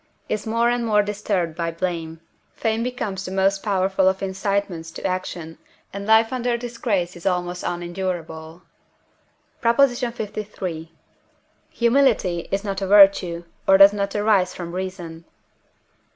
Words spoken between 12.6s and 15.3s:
not a virtue, or does not arise from reason.